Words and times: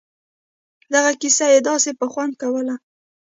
دغه 0.93 1.11
کيسه 1.21 1.45
يې 1.53 1.59
داسې 1.69 1.91
په 1.99 2.05
خوند 2.11 2.33
کوله. 2.41 2.75